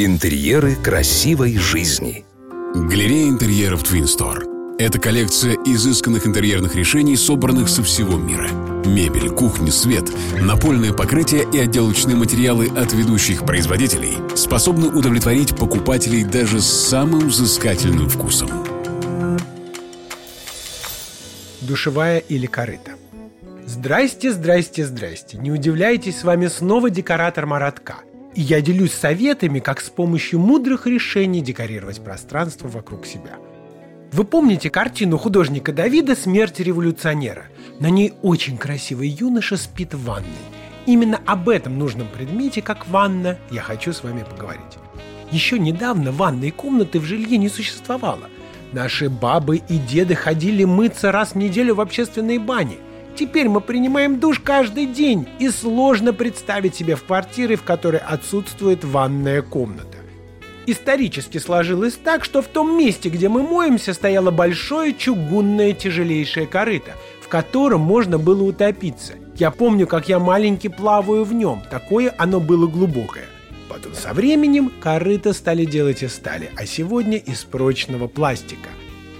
[0.00, 2.24] Интерьеры красивой жизни.
[2.72, 4.76] Галерея интерьеров Twin Store.
[4.78, 8.48] Это коллекция изысканных интерьерных решений, собранных со всего мира.
[8.86, 10.04] Мебель, кухня, свет,
[10.40, 18.08] напольное покрытие и отделочные материалы от ведущих производителей способны удовлетворить покупателей даже с самым взыскательным
[18.08, 18.50] вкусом.
[21.60, 22.92] Душевая или корыто.
[23.66, 25.38] Здрасте, здрасте, здрасте.
[25.38, 27.96] Не удивляйтесь, с вами снова декоратор Маратка–
[28.34, 33.36] и я делюсь советами, как с помощью мудрых решений декорировать пространство вокруг себя.
[34.12, 37.44] Вы помните картину художника Давида «Смерть революционера»?
[37.78, 40.28] На ней очень красивый юноша спит в ванной.
[40.86, 44.62] Именно об этом нужном предмете, как ванна, я хочу с вами поговорить.
[45.30, 48.28] Еще недавно ванной комнаты в жилье не существовало.
[48.72, 52.78] Наши бабы и деды ходили мыться раз в неделю в общественные бани–
[53.18, 58.84] Теперь мы принимаем душ каждый день, и сложно представить себе в квартире, в которой отсутствует
[58.84, 59.98] ванная комната.
[60.66, 66.92] Исторически сложилось так, что в том месте, где мы моемся, стояло большое чугунное тяжелейшее корыто,
[67.20, 69.14] в котором можно было утопиться.
[69.34, 73.26] Я помню, как я маленький плаваю в нем, такое оно было глубокое.
[73.68, 78.68] Потом со временем корыто стали делать из стали, а сегодня из прочного пластика.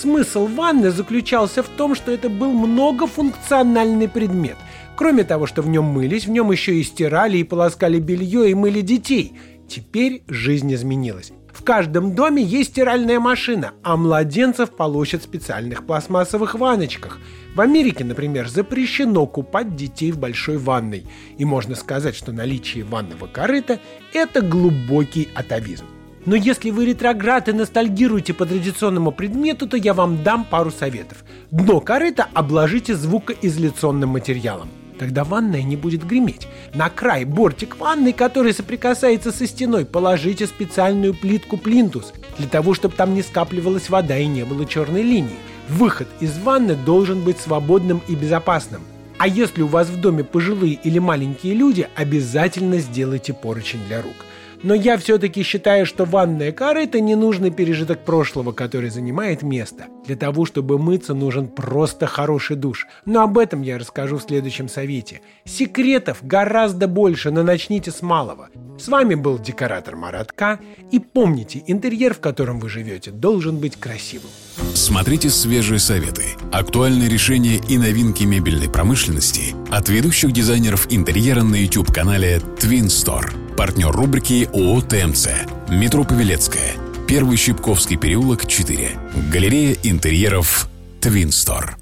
[0.00, 4.56] Смысл ванны заключался в том, что это был многофункциональный предмет.
[4.96, 8.54] Кроме того, что в нем мылись, в нем еще и стирали, и полоскали белье, и
[8.54, 9.38] мыли детей.
[9.68, 11.32] Теперь жизнь изменилась.
[11.52, 17.18] В каждом доме есть стиральная машина, а младенцев полощут в специальных пластмассовых ванночках.
[17.54, 21.04] В Америке, например, запрещено купать детей в большой ванной.
[21.36, 23.80] И можно сказать, что наличие ванного корыта–
[24.14, 25.84] это глубокий атовизм.
[26.26, 31.24] Но если вы ретроград и ностальгируете по традиционному предмету, то я вам дам пару советов.
[31.50, 34.68] Дно корыта обложите звукоизоляционным материалом.
[34.98, 36.46] Тогда ванная не будет греметь.
[36.74, 42.94] На край бортик ванны, который соприкасается со стеной, положите специальную плитку плинтус, для того, чтобы
[42.94, 45.38] там не скапливалась вода и не было черной линии.
[45.70, 48.82] Выход из ванны должен быть свободным и безопасным.
[49.16, 54.16] А если у вас в доме пожилые или маленькие люди, обязательно сделайте поручень для рук
[54.62, 59.86] но я все-таки считаю, что ванная кара– это ненужный пережиток прошлого, который занимает место.
[60.06, 62.86] Для того, чтобы мыться, нужен просто хороший душ.
[63.04, 65.20] Но об этом я расскажу в следующем совете.
[65.44, 68.48] Секретов гораздо больше, но начните с малого.
[68.78, 70.58] С вами был декоратор Маратка.
[70.90, 74.30] И помните, интерьер, в котором вы живете, должен быть красивым.
[74.74, 82.40] Смотрите свежие советы, актуальные решения и новинки мебельной промышленности от ведущих дизайнеров интерьера на YouTube-канале
[82.58, 83.39] Twin Store.
[83.60, 85.28] Партнер рубрики ООО «ТМЦ».
[85.68, 86.76] Метро Павелецкая.
[87.06, 88.98] Первый Щипковский переулок, 4.
[89.30, 90.66] Галерея интерьеров
[91.02, 91.76] «Твинстор».